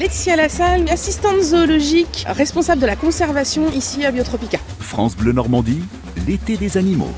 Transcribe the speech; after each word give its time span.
Laetitia 0.00 0.34
Lassalle, 0.34 0.88
assistante 0.88 1.42
zoologique, 1.42 2.24
responsable 2.26 2.80
de 2.80 2.86
la 2.86 2.96
conservation 2.96 3.70
ici 3.70 4.06
à 4.06 4.10
Biotropica. 4.10 4.58
France 4.78 5.14
Bleu 5.14 5.32
Normandie, 5.32 5.82
l'été 6.26 6.56
des 6.56 6.78
animaux. 6.78 7.10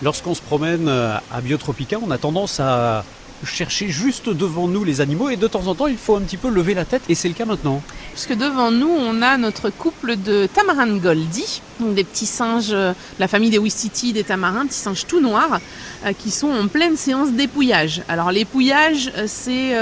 Lorsqu'on 0.00 0.34
se 0.34 0.40
promène 0.40 0.88
euh, 0.88 1.18
à 1.30 1.40
Biotropica, 1.42 1.98
on 2.02 2.10
a 2.10 2.16
tendance 2.16 2.58
à 2.58 3.04
chercher 3.44 3.88
juste 3.88 4.30
devant 4.30 4.66
nous 4.66 4.82
les 4.82 5.02
animaux 5.02 5.28
et 5.28 5.36
de 5.36 5.46
temps 5.46 5.66
en 5.66 5.74
temps 5.74 5.88
il 5.88 5.98
faut 5.98 6.16
un 6.16 6.22
petit 6.22 6.38
peu 6.38 6.48
lever 6.48 6.72
la 6.72 6.86
tête 6.86 7.02
et 7.10 7.14
c'est 7.14 7.28
le 7.28 7.34
cas 7.34 7.44
maintenant. 7.44 7.82
Puisque 8.14 8.34
devant 8.34 8.70
nous 8.70 8.88
on 8.88 9.20
a 9.20 9.36
notre 9.36 9.68
couple 9.68 10.16
de 10.16 10.46
tamarins 10.46 10.96
Goldie, 10.96 11.60
donc 11.80 11.94
des 11.94 12.04
petits 12.04 12.24
singes 12.24 12.70
de 12.70 12.94
la 13.18 13.28
famille 13.28 13.50
des 13.50 13.58
Wistiti, 13.58 14.14
des 14.14 14.24
tamarins, 14.24 14.64
petits 14.64 14.78
singes 14.78 15.06
tout 15.06 15.20
noirs, 15.20 15.60
euh, 16.06 16.14
qui 16.18 16.30
sont 16.30 16.48
en 16.48 16.66
pleine 16.68 16.96
séance 16.96 17.30
d'épouillage. 17.32 18.00
Alors 18.08 18.32
l'épouillage 18.32 19.12
euh, 19.18 19.24
c'est 19.26 19.76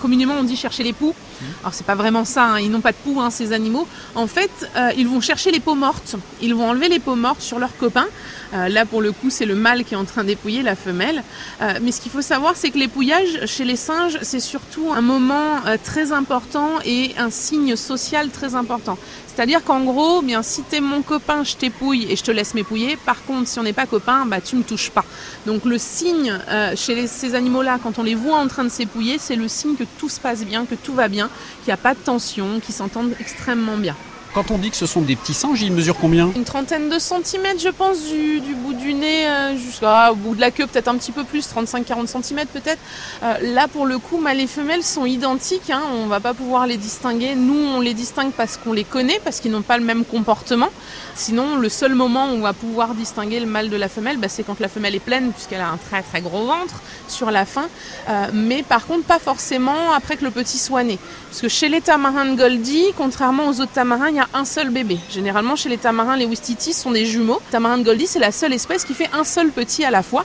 communément 0.00 0.34
on 0.38 0.44
dit 0.44 0.56
chercher 0.56 0.82
les 0.82 0.92
poux. 0.92 1.14
Alors 1.62 1.74
c'est 1.74 1.86
pas 1.86 1.94
vraiment 1.94 2.24
ça, 2.24 2.44
hein. 2.44 2.60
ils 2.60 2.70
n'ont 2.70 2.80
pas 2.80 2.92
de 2.92 2.96
poux 2.96 3.20
ces 3.30 3.52
animaux. 3.52 3.86
En 4.14 4.26
fait, 4.26 4.50
euh, 4.76 4.90
ils 4.96 5.06
vont 5.06 5.20
chercher 5.20 5.50
les 5.50 5.60
peaux 5.60 5.74
mortes. 5.74 6.16
Ils 6.40 6.54
vont 6.54 6.68
enlever 6.68 6.88
les 6.88 6.98
peaux 6.98 7.14
mortes 7.14 7.40
sur 7.40 7.58
leurs 7.58 7.76
copains. 7.76 8.06
Euh, 8.54 8.68
là 8.68 8.84
pour 8.84 9.00
le 9.00 9.12
coup 9.12 9.30
c'est 9.30 9.46
le 9.46 9.54
mâle 9.54 9.82
qui 9.84 9.94
est 9.94 9.96
en 9.96 10.04
train 10.04 10.24
d'épouiller 10.24 10.62
la 10.62 10.76
femelle. 10.76 11.22
Euh, 11.62 11.78
mais 11.80 11.90
ce 11.90 12.00
qu'il 12.00 12.12
faut 12.12 12.22
savoir 12.22 12.54
c'est 12.56 12.70
que 12.70 12.78
l'épouillage 12.78 13.46
chez 13.46 13.64
les 13.64 13.76
singes 13.76 14.18
c'est 14.22 14.40
surtout 14.40 14.92
un 14.94 15.00
moment 15.00 15.62
très 15.84 16.12
important 16.12 16.70
et 16.84 17.12
un 17.18 17.30
signe 17.30 17.76
social 17.76 18.30
très 18.30 18.54
important. 18.54 18.98
C'est-à-dire 19.34 19.64
qu'en 19.64 19.80
gros, 19.80 20.20
eh 20.22 20.26
bien, 20.26 20.42
si 20.42 20.62
t'es 20.62 20.82
mon 20.82 21.00
copain, 21.00 21.42
je 21.42 21.56
t'épouille 21.56 22.06
et 22.10 22.16
je 22.16 22.22
te 22.22 22.30
laisse 22.30 22.52
m'épouiller. 22.52 22.98
Par 22.98 23.24
contre, 23.24 23.48
si 23.48 23.58
on 23.58 23.62
n'est 23.62 23.72
pas 23.72 23.86
copain, 23.86 24.26
bah, 24.26 24.42
tu 24.42 24.56
me 24.56 24.62
touches 24.62 24.90
pas. 24.90 25.06
Donc 25.46 25.64
le 25.64 25.78
signe 25.78 26.38
chez 26.76 27.06
ces 27.06 27.34
animaux-là, 27.34 27.78
quand 27.82 27.98
on 27.98 28.02
les 28.02 28.14
voit 28.14 28.36
en 28.36 28.48
train 28.48 28.64
de 28.64 28.68
s'épouiller, 28.68 29.16
c'est 29.18 29.36
le 29.36 29.48
signe 29.48 29.74
que 29.74 29.84
tout 29.98 30.10
se 30.10 30.20
passe 30.20 30.44
bien, 30.44 30.66
que 30.66 30.74
tout 30.74 30.92
va 30.92 31.08
bien, 31.08 31.30
qu'il 31.58 31.68
n'y 31.68 31.72
a 31.72 31.78
pas 31.78 31.94
de 31.94 32.00
tension, 32.00 32.60
qu'ils 32.60 32.74
s'entendent 32.74 33.14
extrêmement 33.20 33.76
bien. 33.76 33.96
Quand 34.34 34.50
on 34.50 34.56
dit 34.56 34.70
que 34.70 34.76
ce 34.76 34.86
sont 34.86 35.02
des 35.02 35.14
petits 35.14 35.34
singes, 35.34 35.60
ils 35.60 35.70
mesurent 35.70 35.98
combien? 36.00 36.30
Une 36.34 36.44
trentaine 36.44 36.88
de 36.88 36.98
centimètres, 36.98 37.60
je 37.60 37.68
pense, 37.68 37.98
du, 38.04 38.54
bout 38.54 38.72
du 38.72 38.94
nez 38.94 39.26
euh, 39.26 39.56
jusqu'au 39.58 40.14
bout 40.16 40.34
de 40.34 40.40
la 40.40 40.50
queue, 40.50 40.66
peut-être 40.66 40.88
un 40.88 40.96
petit 40.96 41.12
peu 41.12 41.24
plus, 41.24 41.46
35-40 41.46 42.06
centimètres 42.06 42.50
peut-être. 42.50 42.80
Euh, 43.22 43.34
là, 43.52 43.68
pour 43.68 43.84
le 43.84 43.98
coup, 43.98 44.16
mâles 44.16 44.40
et 44.40 44.46
femelles 44.46 44.82
sont 44.82 45.04
identiques. 45.04 45.68
Hein, 45.68 45.82
on 46.02 46.06
va 46.06 46.20
pas 46.20 46.32
pouvoir 46.32 46.66
les 46.66 46.78
distinguer. 46.78 47.34
Nous, 47.34 47.58
on 47.58 47.80
les 47.80 47.92
distingue 47.92 48.32
parce 48.32 48.56
qu'on 48.56 48.72
les 48.72 48.84
connaît, 48.84 49.20
parce 49.22 49.40
qu'ils 49.40 49.52
n'ont 49.52 49.60
pas 49.60 49.76
le 49.76 49.84
même 49.84 50.06
comportement. 50.06 50.70
Sinon, 51.14 51.56
le 51.56 51.68
seul 51.68 51.94
moment 51.94 52.24
où 52.28 52.36
on 52.36 52.40
va 52.40 52.54
pouvoir 52.54 52.94
distinguer 52.94 53.38
le 53.38 53.46
mâle 53.46 53.68
de 53.68 53.76
la 53.76 53.90
femelle, 53.90 54.16
bah, 54.16 54.28
c'est 54.30 54.44
quand 54.44 54.60
la 54.60 54.68
femelle 54.68 54.94
est 54.94 55.00
pleine, 55.00 55.32
puisqu'elle 55.32 55.60
a 55.60 55.68
un 55.68 55.76
très 55.76 56.00
très 56.02 56.22
gros 56.22 56.46
ventre 56.46 56.80
sur 57.06 57.30
la 57.30 57.44
fin. 57.44 57.66
Euh, 58.08 58.28
mais 58.32 58.62
par 58.62 58.86
contre, 58.86 59.04
pas 59.04 59.18
forcément 59.18 59.92
après 59.94 60.16
que 60.16 60.24
le 60.24 60.30
petit 60.30 60.56
soit 60.56 60.84
né. 60.84 60.98
Parce 61.28 61.42
que 61.42 61.48
chez 61.48 61.68
les 61.68 61.82
tamarins 61.82 62.24
de 62.24 62.34
Goldie, 62.34 62.86
contrairement 62.96 63.48
aux 63.48 63.60
autres 63.60 63.72
tamarins, 63.72 64.08
il 64.08 64.16
y 64.16 64.20
a 64.20 64.21
un 64.34 64.44
seul 64.44 64.70
bébé. 64.70 64.98
Généralement, 65.10 65.56
chez 65.56 65.68
les 65.68 65.78
tamarins, 65.78 66.16
les 66.16 66.26
Wistiti 66.26 66.72
sont 66.72 66.90
des 66.90 67.06
jumeaux. 67.06 67.40
Tamarin 67.50 67.78
de 67.78 67.84
Goldie, 67.84 68.06
c'est 68.06 68.18
la 68.18 68.32
seule 68.32 68.52
espèce 68.52 68.84
qui 68.84 68.94
fait 68.94 69.10
un 69.12 69.24
seul 69.24 69.50
petit 69.50 69.84
à 69.84 69.90
la 69.90 70.02
fois. 70.02 70.24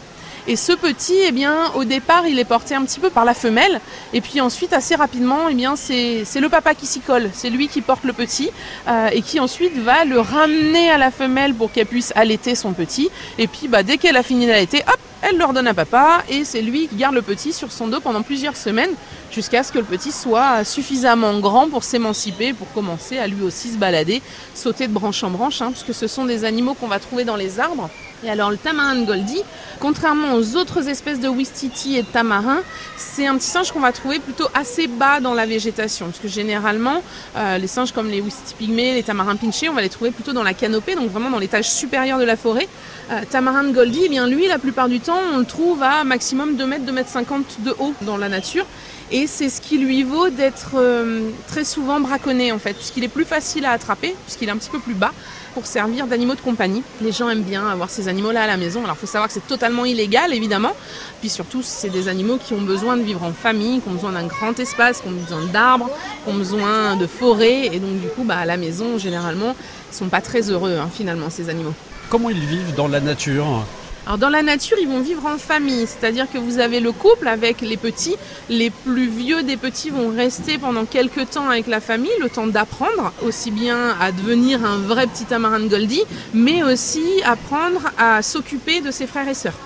Et 0.49 0.55
ce 0.55 0.71
petit, 0.71 1.17
eh 1.27 1.33
bien, 1.33 1.71
au 1.75 1.83
départ, 1.83 2.25
il 2.25 2.39
est 2.39 2.45
porté 2.45 2.73
un 2.73 2.85
petit 2.85 3.01
peu 3.01 3.09
par 3.09 3.25
la 3.25 3.33
femelle. 3.33 3.81
Et 4.13 4.21
puis 4.21 4.39
ensuite, 4.39 4.71
assez 4.71 4.95
rapidement, 4.95 5.49
eh 5.49 5.53
bien, 5.53 5.75
c'est, 5.75 6.23
le 6.39 6.47
papa 6.47 6.73
qui 6.73 6.85
s'y 6.85 7.01
colle. 7.01 7.29
C'est 7.33 7.49
lui 7.49 7.67
qui 7.67 7.81
porte 7.81 8.05
le 8.05 8.13
petit 8.13 8.49
euh, 8.87 9.09
et 9.11 9.21
qui 9.21 9.41
ensuite 9.41 9.77
va 9.77 10.05
le 10.05 10.21
ramener 10.21 10.89
à 10.89 10.97
la 10.97 11.11
femelle 11.11 11.53
pour 11.53 11.71
qu'elle 11.71 11.85
puisse 11.85 12.13
allaiter 12.15 12.55
son 12.55 12.71
petit. 12.71 13.09
Et 13.37 13.47
puis, 13.47 13.67
bah, 13.67 13.83
dès 13.83 13.97
qu'elle 13.97 14.15
a 14.15 14.23
fini 14.23 14.47
d'allaiter, 14.47 14.83
hop, 14.87 14.99
elle 15.21 15.37
le 15.37 15.45
redonne 15.45 15.67
à 15.67 15.73
papa 15.73 16.23
et 16.29 16.43
c'est 16.43 16.61
lui 16.61 16.87
qui 16.87 16.95
garde 16.95 17.15
le 17.15 17.21
petit 17.21 17.53
sur 17.53 17.71
son 17.71 17.87
dos 17.87 17.99
pendant 17.99 18.21
plusieurs 18.21 18.55
semaines 18.55 18.91
jusqu'à 19.31 19.63
ce 19.63 19.71
que 19.71 19.79
le 19.79 19.83
petit 19.83 20.11
soit 20.11 20.63
suffisamment 20.63 21.39
grand 21.39 21.69
pour 21.69 21.83
s'émanciper, 21.83 22.53
pour 22.53 22.71
commencer 22.73 23.17
à 23.17 23.27
lui 23.27 23.41
aussi 23.41 23.71
se 23.73 23.77
balader, 23.77 24.21
sauter 24.53 24.87
de 24.87 24.93
branche 24.93 25.23
en 25.23 25.29
branche, 25.29 25.61
hein, 25.61 25.71
puisque 25.71 25.93
ce 25.93 26.07
sont 26.07 26.25
des 26.25 26.45
animaux 26.45 26.73
qu'on 26.73 26.87
va 26.87 26.99
trouver 26.99 27.23
dans 27.23 27.35
les 27.35 27.59
arbres. 27.59 27.89
Et 28.23 28.29
alors 28.31 28.49
le 28.49 28.57
tamarin 28.57 28.95
de 28.95 29.05
Goldie, 29.05 29.43
contrairement 29.79 30.33
aux 30.33 30.55
autres 30.55 30.89
espèces 30.89 31.19
de 31.19 31.27
Wistiti 31.27 31.97
et 31.97 32.01
de 32.01 32.07
tamarin, 32.07 32.61
c'est 32.97 33.27
un 33.27 33.37
petit 33.37 33.47
singe 33.47 33.71
qu'on 33.71 33.79
va 33.79 33.91
trouver 33.91 34.17
plutôt 34.17 34.47
assez 34.55 34.87
bas 34.87 35.19
dans 35.19 35.35
la 35.35 35.45
végétation. 35.45 36.07
Parce 36.07 36.17
que 36.17 36.27
généralement, 36.27 37.03
euh, 37.35 37.59
les 37.59 37.67
singes 37.67 37.91
comme 37.91 38.09
les 38.09 38.19
Wistiti 38.19 38.55
pygmées, 38.55 38.95
les 38.95 39.03
tamarins 39.03 39.35
pinchés, 39.35 39.69
on 39.69 39.73
va 39.73 39.81
les 39.81 39.89
trouver 39.89 40.09
plutôt 40.09 40.33
dans 40.33 40.41
la 40.41 40.55
canopée, 40.55 40.95
donc 40.95 41.11
vraiment 41.11 41.29
dans 41.29 41.37
l'étage 41.37 41.69
supérieur 41.69 42.17
de 42.17 42.23
la 42.23 42.37
forêt. 42.37 42.67
Euh, 43.11 43.21
tamarin 43.29 43.65
de 43.65 43.71
Goldie, 43.71 44.01
eh 44.05 44.09
bien 44.09 44.27
lui, 44.27 44.47
la 44.47 44.57
plupart 44.57 44.89
du 44.89 44.99
temps, 44.99 45.19
on 45.33 45.37
le 45.37 45.45
trouve 45.45 45.83
à 45.83 46.03
maximum 46.03 46.55
2 46.55 46.65
mètres, 46.65 46.85
2 46.85 46.91
mètres 46.91 47.09
50 47.09 47.61
de 47.61 47.75
haut 47.77 47.93
dans 48.01 48.17
la 48.17 48.29
nature. 48.29 48.65
Et 49.09 49.25
c'est 49.25 49.49
ce 49.49 49.61
qui 49.61 49.77
lui 49.77 50.03
vaut 50.03 50.29
d'être 50.29 50.71
euh, 50.75 51.29
très 51.47 51.63
souvent 51.63 52.01
braconné 52.01 52.51
en 52.51 52.59
fait, 52.59 52.73
puisqu'il 52.73 53.05
est 53.05 53.09
plus 53.09 53.23
facile 53.23 53.65
à 53.65 53.71
attraper, 53.71 54.13
puisqu'il 54.25 54.49
est 54.49 54.51
un 54.51 54.57
petit 54.57 54.69
peu 54.69 54.79
plus 54.79 54.95
bas 54.95 55.13
pour 55.53 55.65
servir 55.65 56.07
d'animaux 56.07 56.35
de 56.35 56.41
compagnie. 56.41 56.83
Les 57.01 57.13
gens 57.13 57.29
aiment 57.29 57.41
bien 57.41 57.65
avoir 57.67 57.89
ces 57.89 58.09
animaux-là 58.09 58.43
à 58.43 58.47
la 58.47 58.57
maison. 58.57 58.83
Alors 58.83 58.97
il 58.97 58.99
faut 58.99 59.07
savoir 59.07 59.27
que 59.27 59.33
c'est 59.33 59.47
totalement 59.47 59.85
illégal 59.85 60.33
évidemment. 60.33 60.73
Puis 61.21 61.29
surtout, 61.29 61.61
c'est 61.63 61.89
des 61.89 62.09
animaux 62.09 62.37
qui 62.37 62.53
ont 62.53 62.61
besoin 62.61 62.97
de 62.97 63.01
vivre 63.01 63.23
en 63.23 63.31
famille, 63.31 63.79
qui 63.79 63.87
ont 63.87 63.93
besoin 63.93 64.11
d'un 64.11 64.27
grand 64.27 64.59
espace, 64.59 64.99
qui 64.99 65.07
ont 65.07 65.11
besoin 65.11 65.45
d'arbres, 65.45 65.89
qui 66.25 66.29
ont 66.29 66.35
besoin 66.35 66.97
de 66.97 67.07
forêts. 67.07 67.67
Et 67.67 67.79
donc 67.79 68.01
du 68.01 68.07
coup, 68.09 68.23
bah, 68.25 68.39
à 68.39 68.45
la 68.45 68.57
maison, 68.57 68.97
généralement, 68.97 69.55
ils 69.91 69.95
sont 69.95 70.09
pas 70.09 70.21
très 70.21 70.51
heureux 70.51 70.77
hein, 70.77 70.89
finalement 70.93 71.29
ces 71.29 71.49
animaux. 71.49 71.73
Comment 72.09 72.29
ils 72.29 72.45
vivent 72.45 72.75
dans 72.75 72.89
la 72.89 72.99
nature? 72.99 73.65
Alors 74.07 74.17
dans 74.17 74.29
la 74.29 74.41
nature, 74.41 74.77
ils 74.79 74.87
vont 74.87 75.01
vivre 75.01 75.25
en 75.25 75.37
famille, 75.37 75.85
c'est-à-dire 75.85 76.31
que 76.31 76.37
vous 76.37 76.59
avez 76.59 76.79
le 76.79 76.93
couple 76.93 77.27
avec 77.27 77.59
les 77.59 77.75
petits. 77.75 78.15
Les 78.47 78.69
plus 78.69 79.09
vieux 79.09 79.43
des 79.43 79.57
petits 79.57 79.89
vont 79.89 80.15
rester 80.15 80.57
pendant 80.57 80.85
quelques 80.85 81.29
temps 81.31 81.49
avec 81.49 81.67
la 81.67 81.81
famille, 81.81 82.09
le 82.21 82.29
temps 82.29 82.47
d'apprendre 82.47 83.11
aussi 83.21 83.51
bien 83.51 83.97
à 83.99 84.13
devenir 84.13 84.63
un 84.63 84.77
vrai 84.77 85.07
petit 85.07 85.25
tamarin 85.25 85.59
de 85.59 85.67
Goldie, 85.67 86.05
mais 86.33 86.63
aussi 86.63 87.03
apprendre 87.25 87.81
à 87.97 88.21
s'occuper 88.21 88.79
de 88.79 88.91
ses 88.91 89.07
frères 89.07 89.27
et 89.27 89.33
sœurs 89.33 89.59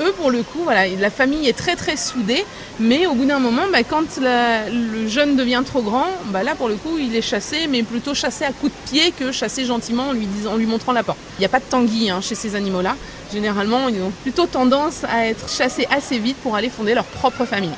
eux, 0.00 0.12
pour 0.12 0.30
le 0.30 0.42
coup, 0.42 0.60
voilà, 0.64 0.86
la 0.88 1.10
famille 1.10 1.48
est 1.48 1.56
très 1.56 1.76
très 1.76 1.96
soudée, 1.96 2.44
mais 2.80 3.06
au 3.06 3.14
bout 3.14 3.24
d'un 3.24 3.38
moment, 3.38 3.62
bah, 3.72 3.82
quand 3.82 4.18
le 4.18 5.08
jeune 5.08 5.36
devient 5.36 5.62
trop 5.64 5.82
grand, 5.82 6.06
bah, 6.26 6.42
là 6.42 6.54
pour 6.54 6.68
le 6.68 6.76
coup, 6.76 6.98
il 6.98 7.14
est 7.14 7.22
chassé, 7.22 7.66
mais 7.68 7.82
plutôt 7.82 8.14
chassé 8.14 8.44
à 8.44 8.52
coups 8.52 8.72
de 8.72 8.90
pied 8.90 9.12
que 9.12 9.32
chassé 9.32 9.64
gentiment 9.64 10.08
en 10.08 10.12
lui, 10.12 10.66
montrant 10.66 10.92
la 10.92 11.02
porte. 11.02 11.18
Il 11.38 11.40
n'y 11.40 11.46
a 11.46 11.50
pas 11.50 11.60
de 11.60 11.64
tanguy 11.64 12.10
hein, 12.10 12.20
chez 12.20 12.34
ces 12.34 12.54
animaux-là. 12.54 12.96
Généralement, 13.32 13.88
ils 13.88 14.00
ont 14.00 14.12
plutôt 14.22 14.46
tendance 14.46 15.04
à 15.04 15.26
être 15.26 15.48
chassés 15.50 15.86
assez 15.90 16.18
vite 16.18 16.36
pour 16.42 16.56
aller 16.56 16.70
fonder 16.70 16.94
leur 16.94 17.04
propre 17.04 17.44
famille. 17.44 17.70